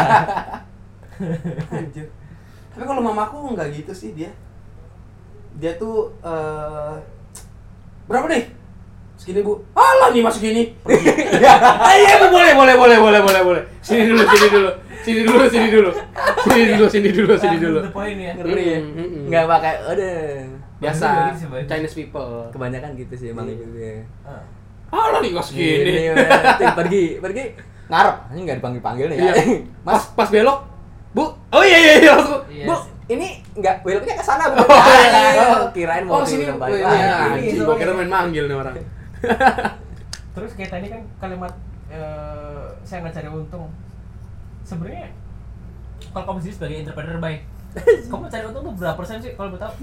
Anjir. 1.70 2.08
Tapi 2.72 2.84
kalau 2.84 3.01
mamaku 3.03 3.53
nggak 3.53 3.75
gitu 3.75 3.92
sih 3.92 4.15
dia. 4.15 4.32
Dia 5.60 5.75
tuh 5.75 6.15
eh 6.24 6.96
berapa 8.08 8.25
nih? 8.25 8.44
Segini 9.24 9.39
bu. 9.39 9.56
Alah 9.72 10.12
nih 10.12 10.20
masuk 10.20 10.44
gini. 10.44 10.75
Pergi. 10.84 11.08
Ah, 11.48 11.96
iya 12.03 12.20
bu 12.20 12.27
boleh 12.27 12.51
boleh 12.51 12.75
boleh 12.75 12.98
boleh 13.00 13.20
boleh 13.24 13.42
boleh. 13.42 13.63
Sini 13.80 14.12
dulu 14.12 14.20
sini 14.27 14.48
dulu 14.51 14.70
sini 15.00 15.22
dulu 15.24 15.44
sini 15.48 15.68
dulu 15.72 15.92
sini 16.44 16.62
dulu 16.68 16.86
sini 16.92 17.10
dulu 17.15 17.34
sini 17.39 17.56
dulu. 17.56 17.80
The 17.88 17.92
point 17.96 18.20
ya. 18.20 18.34
ngeri 18.36 18.63
ya 18.68 18.77
nggak 19.32 19.44
pakai 19.48 19.74
udah 19.88 20.15
Biasa 20.84 21.08
gitu. 21.39 21.48
Chinese 21.63 21.96
people. 21.96 22.51
kebanyakan 22.51 23.00
gitu 23.00 23.13
sih 23.15 23.27
emang 23.32 23.48
Iya. 23.48 23.56
ibu 23.56 23.65
gue 23.72 23.96
Ah. 24.27 24.44
Alah 24.92 25.24
nih 25.24 25.32
masuk 25.32 25.56
gini. 25.56 25.88
Ini 25.88 26.03
udah, 26.12 26.27
tuh, 26.60 26.72
pergi 26.75 27.03
pergi 27.24 27.44
ngarep 27.88 28.15
ini 28.30 28.39
nggak 28.44 28.58
dipanggil 28.60 28.82
panggil 28.84 29.08
nih 29.08 29.18
Iya. 29.24 29.32
ya 29.32 29.44
mas 29.88 30.03
pas 30.12 30.27
belok. 30.27 30.60
Bu. 31.15 31.32
Oh 31.50 31.63
iya 31.63 31.80
iya 31.80 31.94
iya 32.03 32.12
langsung. 32.12 32.44
Iya. 32.51 32.65
bu 32.68 32.75
ini 33.08 33.27
nggak 33.56 33.88
beloknya 33.88 34.20
ke 34.20 34.24
sana 34.24 34.51
bu 34.51 34.60
Oh, 34.60 34.68
iya. 34.68 35.44
Oh, 35.56 35.72
kirain 35.72 36.03
mau 36.03 36.20
Oh, 36.20 36.27
sini. 36.27 36.44
Oh, 36.44 36.68
iya, 36.68 37.39
Ini 37.39 37.63
gua 37.63 37.75
kira 37.80 37.96
soalnya. 37.96 38.84
Terus 40.36 40.51
kayak 40.53 40.72
tadi 40.72 40.88
kan 40.88 41.01
kalimat 41.18 41.53
eh, 41.88 42.63
saya 42.82 43.01
nggak 43.01 43.13
cari 43.13 43.27
untung. 43.27 43.70
Sebenarnya 44.63 45.12
kalau 46.10 46.25
kamu 46.25 46.38
sendiri 46.39 46.56
sebagai 46.56 46.75
entrepreneur 46.80 47.18
baik, 47.18 47.42
kamu 48.10 48.24
cari 48.27 48.44
untung 48.46 48.63
tuh 48.63 48.74
berapa 48.75 48.96
persen 48.96 49.18
sih 49.18 49.34
kalau 49.34 49.50
mau 49.50 49.60
tahu? 49.60 49.74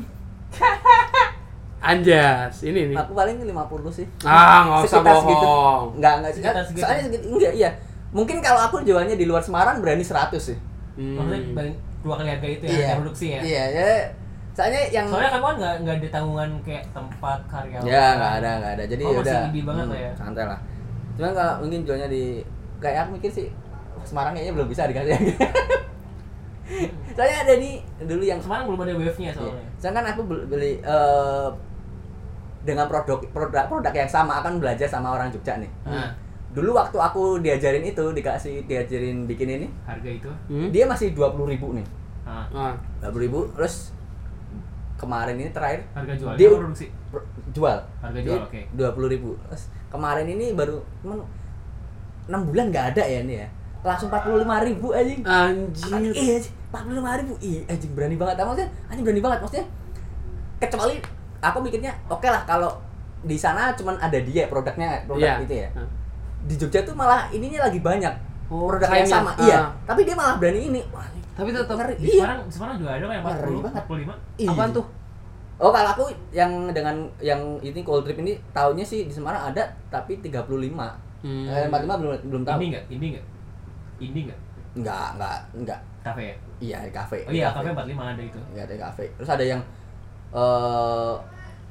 Anjas, 1.80 2.60
ini 2.60 2.92
nih. 2.92 2.96
aku 2.98 3.16
paling 3.16 3.40
50 3.40 3.56
sih 3.90 4.04
Ah, 4.20 4.68
nggak 4.68 4.78
usah 4.84 5.00
Sekitar 5.00 5.16
segitu. 5.16 5.40
bohong. 5.40 5.86
nggak 5.96 6.14
nggak 6.20 6.30
sih 6.30 6.42
segitu. 6.44 6.76
soalnya 6.76 7.02
segitu 7.02 7.24
enggak 7.30 7.52
iya 7.56 7.70
mungkin 8.12 8.36
kalau 8.38 8.60
aku 8.60 8.84
jualnya 8.84 9.16
di 9.16 9.24
luar 9.24 9.40
Semarang 9.40 9.80
berani 9.80 10.04
100 10.04 10.36
sih 10.36 10.58
Hmm. 10.90 11.16
Maksudnya 11.16 11.72
dua 12.02 12.14
kali 12.18 12.28
harga 12.28 12.48
itu 12.50 12.64
ya, 12.66 12.74
harga 12.84 12.94
produksi 12.98 13.26
ya. 13.30 13.40
iya 13.40 13.64
ya 13.70 13.90
soalnya 14.60 14.82
yang 14.90 15.06
Soalnya 15.08 15.30
kamu 15.32 15.40
kan 15.42 15.56
nggak 15.56 15.74
nggak 15.80 15.94
ada 15.96 16.08
tanggungan 16.10 16.50
kayak 16.60 16.84
tempat 16.92 17.38
karyawan. 17.48 17.86
ya 17.86 18.04
nggak 18.12 18.32
ada 18.36 18.50
nggak 18.58 18.72
ada 18.74 18.84
jadi 18.86 19.02
Oh, 19.02 19.10
masih 19.10 19.22
udah 19.22 19.40
indie 19.42 19.64
banget 19.64 19.84
hmm, 19.84 19.92
lah 19.92 19.98
ya. 19.98 20.12
santai 20.14 20.44
lah 20.44 20.60
cuman 21.16 21.32
kalau 21.32 21.54
mungkin 21.58 21.80
jualnya 21.82 22.08
di 22.08 22.24
kayak 22.76 22.98
aku 23.02 23.10
mikir 23.16 23.30
sih 23.30 23.48
Semarang 24.00 24.32
kayaknya 24.32 24.52
belum 24.54 24.68
bisa 24.68 24.84
dikasih 24.84 25.12
soalnya 27.10 27.36
ada 27.40 27.54
nih 27.56 27.74
dulu 28.00 28.22
yang 28.22 28.38
Semarang 28.38 28.64
belum 28.66 28.80
ada 28.80 28.94
wave-nya 28.94 29.28
Iya. 29.28 29.34
soalnya. 29.34 29.64
Soalnya 29.76 29.96
kan 29.96 30.06
aku 30.08 30.20
bel- 30.22 30.46
beli 30.46 30.72
eh, 30.78 31.48
dengan 32.60 32.86
produk 32.86 33.18
produk 33.26 33.64
produk 33.66 33.92
yang 33.92 34.06
sama 34.06 34.38
akan 34.38 34.56
belajar 34.56 34.86
sama 34.86 35.10
orang 35.10 35.28
Jogja 35.28 35.56
nih. 35.56 35.70
Nah, 35.84 36.12
Dulu 36.50 36.74
waktu 36.74 36.98
aku 36.98 37.38
diajarin 37.38 37.84
itu 37.84 38.02
dikasih 38.10 38.66
diajarin 38.66 39.22
bikin 39.24 39.46
ini, 39.52 39.66
harga 39.84 40.10
itu. 40.10 40.30
Hmm? 40.46 40.66
dia 40.68 40.82
masih 40.82 41.10
dua 41.10 41.30
puluh 41.30 41.46
ribu 41.46 41.70
nih, 41.72 41.86
Nah, 42.22 42.42
Ah. 42.50 42.74
dua 42.98 43.10
puluh 43.10 43.24
ribu. 43.24 43.40
Terus 43.54 43.94
kemarin 45.00 45.40
ini 45.40 45.48
terakhir 45.48 45.88
harga 45.96 46.12
jual. 46.12 46.36
Dia- 46.36 46.52
produksi. 46.52 46.86
pro- 47.08 47.24
jual 47.50 47.78
Harga 48.04 48.20
jual, 48.20 48.40
oke. 48.44 48.60
dua 48.76 48.92
puluh 48.92 49.08
ribu. 49.08 49.32
Terus 49.48 49.72
kemarin 49.88 50.28
ini 50.28 50.52
baru 50.52 50.76
emang 51.00 51.24
enam 52.28 52.40
bulan 52.44 52.68
nggak 52.68 52.86
ada 52.94 53.02
ya 53.02 53.18
ini 53.24 53.42
ya, 53.42 53.48
langsung 53.82 54.12
empat 54.12 54.22
puluh 54.28 54.44
lima 54.44 54.60
ribu 54.62 54.92
anjing. 54.92 55.24
Anjir. 55.24 56.12
Iya 56.14 56.36
empat 56.70 56.82
puluh 56.86 56.96
lima 57.02 57.18
ribu. 57.18 57.34
Iya, 57.42 57.60
anjing 57.66 57.90
berani 57.96 58.14
banget. 58.14 58.36
Maksudnya, 58.38 58.68
anjing 58.86 59.02
berani 59.02 59.22
banget. 59.24 59.38
Maksudnya, 59.42 59.66
kecuali 60.62 60.94
aku 61.40 61.58
mikirnya, 61.58 61.92
oke 62.06 62.28
lah 62.28 62.44
kalau 62.46 62.70
di 63.24 63.34
sana 63.34 63.72
cuman 63.74 63.98
ada 63.98 64.18
dia 64.20 64.46
produknya, 64.46 65.02
produk 65.08 65.40
Iya. 65.40 65.44
itu 65.48 65.54
ya. 65.66 65.68
Ah. 65.74 65.88
Di 66.46 66.54
Jogja 66.54 66.80
tuh 66.86 66.94
malah 66.94 67.26
ininya 67.32 67.66
lagi 67.66 67.82
banyak. 67.82 68.14
Oh, 68.46 68.70
produk 68.70 68.86
yang 68.94 69.08
sama. 69.08 69.34
Ah. 69.34 69.42
Iya. 69.42 69.58
Tapi 69.88 70.06
dia 70.06 70.14
malah 70.14 70.38
berani 70.38 70.70
ini. 70.70 70.80
Wah, 70.94 71.04
ini 71.10 71.19
tapi 71.40 71.56
tetap 71.56 71.76
ngeri, 71.80 71.94
di 71.96 72.04
iya. 72.04 72.12
Semarang 72.20 72.38
Semarang 72.52 72.76
juga 72.76 72.90
ada 72.92 73.04
kayak 73.08 73.22
40 73.24 73.64
45 73.72 74.44
iya. 74.44 74.50
apaan 74.52 74.70
tuh 74.76 74.86
Oh 75.60 75.68
kalau 75.68 75.92
aku 75.92 76.08
yang 76.32 76.72
dengan 76.72 77.04
yang 77.20 77.60
ini 77.60 77.84
cold 77.84 78.08
trip 78.08 78.16
ini 78.16 78.32
tahunnya 78.56 78.80
sih 78.80 79.04
di 79.04 79.12
Semarang 79.12 79.52
ada 79.52 79.68
tapi 79.92 80.16
35 80.24 80.48
hmm. 81.20 81.44
eh, 81.52 81.68
45 81.68 82.00
belum 82.00 82.12
belum 82.32 82.42
tahu 82.48 82.58
ini 82.64 82.66
enggak 82.72 82.84
ini 82.88 83.06
enggak 83.12 83.26
ini 84.00 84.20
enggak 84.24 84.40
enggak 84.72 85.08
enggak 85.12 85.38
enggak 85.52 85.80
kafe 86.00 86.22
ya 86.24 86.36
iya 86.64 86.78
di 86.88 86.92
kafe 86.96 87.18
oh 87.28 87.32
iya 87.32 87.52
kafe. 87.52 87.76
45 87.76 87.92
ada 87.92 88.22
itu 88.24 88.40
iya 88.56 88.62
ada 88.64 88.76
kafe 88.88 89.04
terus 89.20 89.28
ada 89.28 89.44
yang 89.44 89.60
eh 90.32 90.40
uh, 90.40 91.14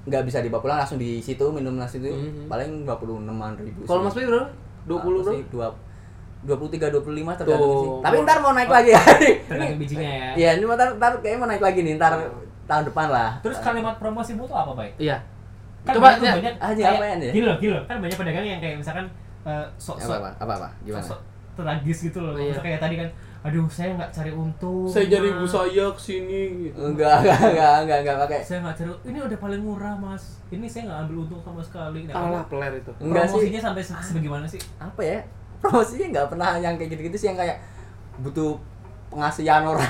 enggak 0.05 0.21
bisa 0.21 0.45
dibawa 0.45 0.61
pulang 0.61 0.79
langsung 0.85 1.01
di 1.01 1.17
situ 1.17 1.45
minum 1.49 1.73
nasi 1.73 1.97
itu 1.97 2.13
mm 2.13 2.45
-hmm. 2.45 2.45
paling 2.45 2.85
26.000. 2.85 3.89
kalau 3.89 4.05
mas 4.05 4.13
Pi 4.13 4.25
berapa? 4.25 4.47
20 4.85 5.25
bro? 5.25 5.33
20 5.33 5.49
bro? 5.49 5.69
Dua 6.39 6.55
23 6.55 6.87
25 6.91 7.39
tergantung 7.39 7.71
Tuh. 7.71 7.81
sih. 7.83 7.89
Tapi 7.99 8.15
ntar 8.23 8.37
mau 8.39 8.51
naik 8.55 8.69
oh, 8.71 8.75
lagi 8.79 8.91
ya. 8.95 9.03
Tergantung 9.49 9.79
bijinya 9.79 10.09
ya. 10.09 10.29
Iya, 10.35 10.49
ini 10.59 10.63
ntar 10.67 10.89
ntar 10.95 11.11
kayaknya 11.19 11.39
mau 11.39 11.49
naik 11.51 11.63
lagi 11.63 11.79
nih 11.83 11.93
ntar 11.99 12.11
oh. 12.15 12.43
tahun 12.65 12.83
depan 12.87 13.07
lah. 13.11 13.29
Terus 13.43 13.57
kalimat 13.59 13.95
promosi 13.99 14.31
itu 14.37 14.43
apa, 14.47 14.71
Baik? 14.71 14.93
Iya. 14.95 15.17
Kan 15.83 15.93
Coba 15.95 16.15
banyak, 16.15 16.23
ya, 16.23 16.33
banyak 16.39 16.55
ah, 16.59 16.69
aja 16.75 16.83
apa 16.91 17.03
ya? 17.07 17.15
Gini 17.31 17.45
loh, 17.47 17.55
gini 17.59 17.71
loh. 17.75 17.83
Kan 17.87 17.97
banyak 18.03 18.17
pedagang 18.19 18.45
yang 18.47 18.59
kayak 18.59 18.75
misalkan 18.79 19.05
eh, 19.47 19.51
uh, 19.51 19.65
sok 19.79 19.97
sok 19.99 20.19
apa, 20.19 20.31
apa 20.35 20.43
apa, 20.43 20.53
apa? 20.63 20.69
gimana? 20.83 21.03
Sok, 21.03 21.19
sok 21.19 21.19
tragis 21.59 21.99
gitu 22.11 22.19
loh. 22.19 22.35
Oh, 22.35 22.39
iya. 22.39 22.55
Kayak 22.59 22.79
tadi 22.83 22.95
kan 22.99 23.09
aduh 23.39 23.63
saya 23.71 23.95
nggak 23.95 24.11
cari 24.11 24.31
untung 24.35 24.83
saya 24.83 25.07
mas. 25.07 25.11
jadi 25.15 25.27
ibu 25.31 25.45
saya 25.47 25.85
ke 25.95 26.01
sini 26.03 26.41
gitu. 26.67 26.75
enggak 26.75 27.15
enggak 27.23 27.39
enggak 27.55 27.75
enggak 27.87 27.99
enggak 28.03 28.17
pakai 28.27 28.39
saya 28.43 28.59
nggak 28.67 28.75
cari 28.75 28.91
ini 29.07 29.17
udah 29.23 29.37
paling 29.39 29.61
murah 29.63 29.95
mas 29.95 30.43
ini 30.51 30.67
saya 30.67 30.91
nggak 30.91 30.99
ambil 31.07 31.15
untung 31.23 31.39
sama 31.47 31.63
sekali 31.63 32.03
nah, 32.03 32.19
kalah 32.19 32.43
kan 32.43 32.51
peler 32.51 32.73
itu 32.83 32.91
enggak 32.99 33.23
promosinya 33.31 33.59
sih. 33.59 33.63
sampai 33.63 33.83
sebagaimana 33.87 34.43
sih 34.43 34.61
apa 34.75 35.01
ya 35.07 35.19
promosinya 35.59 36.07
nggak 36.09 36.27
pernah 36.27 36.49
yang 36.55 36.75
kayak 36.75 36.89
gitu-gitu 36.91 37.17
sih 37.17 37.27
yang 37.27 37.37
kayak 37.37 37.59
butuh 38.17 38.55
pengasihan 39.09 39.63
orang 39.63 39.89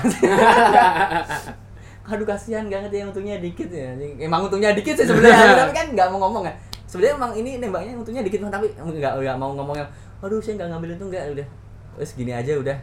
aduh 2.10 2.26
kasihan 2.26 2.66
gak 2.66 2.80
ngerti 2.82 2.96
yang 2.98 3.08
untungnya 3.08 3.36
dikit 3.38 3.68
ya 3.68 3.94
emang 4.18 4.42
untungnya 4.42 4.74
dikit 4.74 4.94
sih 4.94 5.06
sebenarnya 5.06 5.54
tapi 5.62 5.72
kan 5.72 5.86
nggak 5.88 6.08
mau 6.10 6.18
ngomong 6.20 6.42
ya 6.42 6.54
sebenarnya 6.84 7.14
emang 7.14 7.32
ini 7.32 7.50
nembaknya 7.56 7.94
untungnya 7.94 8.22
dikit 8.22 8.42
tapi 8.44 8.66
nggak 8.74 9.12
nggak 9.16 9.36
mau 9.38 9.54
ngomong 9.54 9.76
yang 9.76 9.88
aduh 10.18 10.42
saya 10.42 10.58
nggak 10.58 10.68
ngambil 10.68 10.90
untung 10.92 11.08
nggak 11.08 11.24
udah 11.30 11.46
terus 11.94 12.10
gini 12.12 12.32
aja 12.34 12.52
udah 12.56 12.76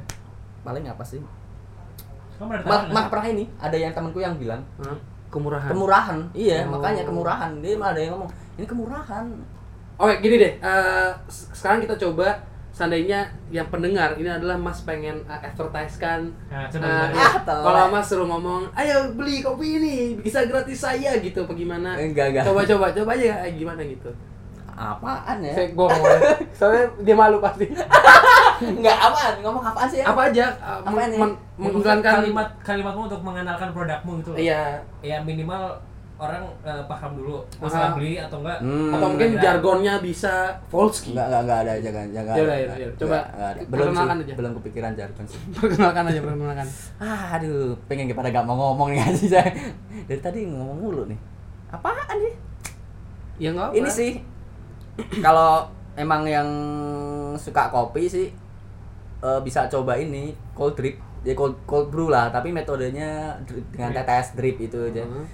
paling 0.64 0.86
apa 0.86 1.04
sih 1.04 1.20
malah, 2.40 2.64
malah 2.64 2.82
nggak? 2.88 3.08
pernah 3.10 3.28
ini 3.28 3.44
ada 3.58 3.76
yang 3.76 3.92
temanku 3.92 4.20
yang 4.22 4.36
bilang 4.38 4.62
Hah? 4.80 4.96
Kemurahan. 5.28 5.68
kemurahan 5.68 6.18
iya 6.32 6.64
Oh. 6.64 6.78
makanya 6.78 7.04
kemurahan 7.04 7.52
dia 7.60 7.76
malah 7.76 7.92
ada 7.92 8.00
yang 8.00 8.16
ngomong 8.16 8.30
ini 8.56 8.66
kemurahan 8.66 9.26
Oke, 9.98 10.14
gini 10.22 10.38
deh. 10.38 10.54
eh, 10.56 11.10
s- 11.26 11.50
sekarang 11.52 11.82
kita 11.82 11.98
coba 11.98 12.38
seandainya 12.78 13.20
yang 13.50 13.66
pendengar 13.68 14.14
ini 14.14 14.30
adalah 14.30 14.54
Mas 14.56 14.82
pengen 14.82 15.18
uh, 15.26 15.34
advertise-kan 15.36 16.30
Nah, 16.46 16.70
coba 16.70 16.86
eh, 16.86 16.94
gimana? 17.10 17.18
Ah, 17.18 17.34
telat. 17.40 17.64
kalau 17.64 17.84
Mas 17.90 18.06
suruh 18.06 18.28
ngomong, 18.28 18.70
"Ayo 18.72 18.96
beli 19.12 19.42
kopi 19.42 19.68
ini, 19.76 19.96
bisa 20.16 20.46
gratis 20.46 20.78
saya" 20.80 21.18
gitu 21.18 21.42
apa 21.42 21.54
gimana? 21.54 21.98
enggak 21.98 22.26
enggak 22.30 22.44
Coba 22.46 22.62
coba 22.64 22.86
coba 22.92 23.12
aja 23.12 23.42
eh, 23.42 23.52
gimana 23.52 23.82
gitu. 23.82 24.14
apaan 24.70 25.42
ya 25.42 25.50
Saya 25.52 25.74
ngomong. 25.74 26.22
Soalnya 26.54 26.86
dia 27.02 27.16
malu 27.16 27.38
pasti. 27.40 27.66
enggak 28.78 28.98
apaan 29.00 29.34
ngomong 29.40 29.64
apaan 29.64 29.88
sih 29.88 30.00
ya 30.00 30.06
Apa 30.06 30.30
aja 30.30 30.46
uh, 30.56 30.78
Apa 30.80 30.90
men- 30.94 31.10
ini? 31.10 31.18
men- 31.18 31.38
mengiklankan 31.58 32.14
kalimat 32.22 32.48
kalimatmu 32.62 33.02
untuk 33.06 33.22
mengenalkan 33.22 33.70
produkmu 33.72 34.22
itu 34.22 34.30
loh. 34.30 34.38
Iya. 34.38 34.78
Ya 35.02 35.18
minimal 35.20 35.82
orang 36.18 36.42
eh, 36.62 36.84
paham 36.84 37.12
dulu 37.14 37.38
masalah 37.58 37.90
Ah. 37.90 37.96
beli 37.96 38.18
atau 38.18 38.42
enggak. 38.42 38.58
Hmm. 38.60 38.90
Atau 38.90 39.08
mungkin 39.08 39.30
Nah, 39.30 39.40
jargonnya 39.40 39.94
bisa 40.00 40.34
Volsky. 40.68 41.14
Enggak, 41.14 41.26
enggak, 41.28 41.42
enggak 41.44 41.60
ada, 41.60 41.74
jangan, 41.80 42.06
jangan. 42.10 42.34
Yaudah, 42.34 42.48
ada. 42.48 42.58
yaudah, 42.60 42.78
yaudah. 42.80 42.98
Coba 42.98 43.06
Enggak, 43.08 43.26
enggak 43.30 43.48
ada. 43.48 43.60
Belum 43.62 43.70
perkenalkan 43.86 44.16
sih, 44.16 44.24
aja. 44.24 44.34
belum 44.34 44.52
kepikiran 44.56 44.92
jargon 44.94 45.26
sih. 45.26 45.40
Perkenalkan 45.58 46.04
aja, 46.04 46.20
perkenalkan. 46.20 46.68
Ah, 46.98 47.22
aduh, 47.34 47.58
pengen 47.86 48.10
pada 48.12 48.30
gak 48.32 48.44
mau 48.44 48.56
ngomong 48.66 48.90
nih 48.92 49.02
sih 49.20 49.30
saya. 49.30 49.46
Dari 50.04 50.20
tadi 50.20 50.40
ngomong 50.44 50.78
mulu 50.80 51.04
nih. 51.06 51.20
Apaan 51.70 52.18
nih? 52.18 52.36
Ya 53.38 53.50
enggak 53.52 53.68
apa. 53.68 53.76
Ini 53.76 53.90
sih 53.92 54.12
kalau 55.22 55.70
emang 55.94 56.26
yang 56.26 56.50
suka 57.36 57.70
kopi 57.70 58.06
sih 58.06 58.28
eh, 59.20 59.40
bisa 59.42 59.66
coba 59.68 59.94
ini 59.96 60.34
cold 60.52 60.74
drip. 60.74 60.98
Ya 61.22 61.34
cold, 61.34 61.60
cold 61.64 61.90
brew 61.90 62.08
lah, 62.08 62.30
tapi 62.30 62.50
metodenya 62.50 63.36
drip- 63.44 63.68
dengan 63.70 63.92
Drip. 63.92 64.00
tetes 64.02 64.28
drip 64.34 64.58
itu 64.60 64.78
aja. 64.80 65.04
Heeh. 65.04 65.26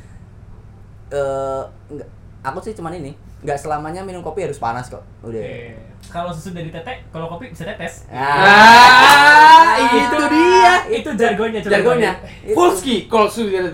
Eh 1.10 1.62
nggak 1.89 2.07
aku 2.41 2.60
sih 2.62 2.74
cuman 2.74 2.93
ini 2.93 3.12
nggak 3.39 3.57
selamanya 3.57 4.00
minum 4.00 4.19
kopi 4.19 4.43
harus 4.43 4.55
panas 4.55 4.88
kok 4.88 5.03
udah 5.22 5.36
Eh, 5.36 5.75
Kalau 6.05 6.27
susu 6.29 6.51
dari 6.51 6.67
tete, 6.67 7.00
kalau 7.10 7.27
kopi 7.27 7.48
bisa 7.48 7.63
tetes. 7.65 8.03
Ah, 8.07 9.72
itu 9.79 10.19
dia. 10.27 10.74
Itu 10.93 11.10
jargonnya 11.13 11.60
coba. 11.60 11.72
Jargonnya. 11.72 12.12
Itu. 12.41 12.53
Volski, 12.53 13.07
kalau 13.07 13.25
sudah 13.25 13.72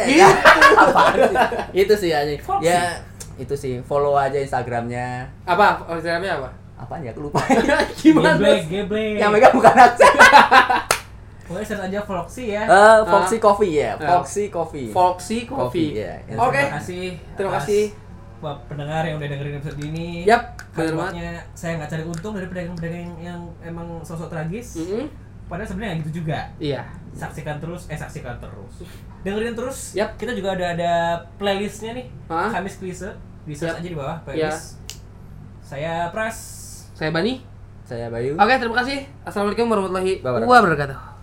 Ya, 0.00 0.28
apaan 0.82 1.14
sih? 1.22 1.36
itu 1.76 1.94
sih 1.94 2.10
aja 2.10 2.32
ya 2.58 2.80
itu 3.36 3.54
sih 3.54 3.78
follow 3.82 4.16
aja 4.16 4.34
instagramnya 4.36 5.28
Apa? 5.44 5.84
Instagramnya 5.86 6.32
apa? 6.34 6.50
apaan 6.76 7.02
ya 7.02 7.10
aku 7.10 7.26
lupa 7.26 7.38
Gimana? 8.00 8.34
Geblek, 8.34 8.62
geblek. 8.66 9.14
yang 9.16 9.30
megang 9.30 9.52
bukan 9.52 9.74
aksen 9.74 10.10
Pokoknya 11.48 11.64
search 11.64 11.80
aja 11.82 11.98
Vlogsy 12.04 12.44
ya. 12.52 12.62
Eh, 12.62 12.98
Foxy 13.02 13.36
Coffee 13.40 13.72
ya 13.74 13.90
Ah. 13.96 14.20
Foxy 14.20 14.44
Coffee 14.48 14.88
Volksi 14.88 15.38
Coffee. 15.42 15.88
Coffee, 15.88 15.88
ya. 15.96 16.12
Oke. 16.36 16.60
Terima 16.60 16.76
kasih. 16.76 17.04
Terima 17.34 17.52
kasih. 17.56 17.82
Buat 18.38 18.58
pendengar 18.68 19.02
yang 19.02 19.16
udah 19.16 19.26
dengerin 19.26 19.56
episode 19.56 19.80
ini. 19.80 20.22
Yap, 20.22 20.54
banget. 20.70 20.92
Kalimatnya 20.94 21.30
saya 21.52 21.72
nggak 21.74 21.90
cari 21.90 22.04
untung 22.04 22.32
dari 22.36 22.46
pedagang-pedagang 22.46 23.10
yang 23.18 23.40
emang 23.58 23.98
sosok 24.00 24.28
tragis. 24.28 24.76
Mm-mm. 24.76 25.08
Padahal 25.48 25.66
sebenarnya 25.66 26.04
gitu 26.04 26.22
juga. 26.22 26.46
Iya. 26.60 26.84
Saksikan 27.10 27.56
terus, 27.58 27.88
eh 27.88 27.96
saksikan 27.96 28.36
terus. 28.36 28.84
Dengerin 29.24 29.56
terus. 29.56 29.96
Yap. 29.96 30.14
Kita 30.14 30.36
juga 30.36 30.52
ada 30.52 30.66
ada 30.70 30.92
playlistnya 31.34 31.96
nih. 31.96 32.06
Hah? 32.28 32.52
Kamis 32.52 32.76
Klise. 32.76 33.10
Di 33.42 33.56
search 33.56 33.74
Yap. 33.74 33.80
aja 33.80 33.88
di 33.88 33.96
bawah 33.96 34.16
playlist. 34.22 34.76
Saya 35.58 36.12
Pras. 36.12 36.36
Saya 36.92 37.08
Bani. 37.10 37.40
saya 37.82 38.12
Bayu 38.12 38.36
Oke, 38.36 38.54
terima 38.54 38.76
kasih. 38.76 39.00
Assalamualaikum 39.24 39.64
warahmatullahi 39.66 40.20
Wabarakatuh. 40.20 40.44
wabarakatuh. 40.46 41.17